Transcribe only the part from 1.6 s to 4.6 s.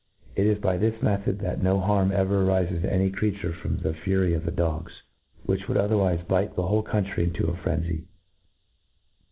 no liarm ever arifcs to my creature from the fury rf the